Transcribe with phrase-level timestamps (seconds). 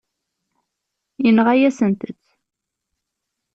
[1.23, 2.13] Yenɣa-yasent-t.